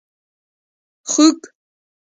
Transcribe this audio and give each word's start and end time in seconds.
🐖 1.07 1.09
خوګ 1.11 1.39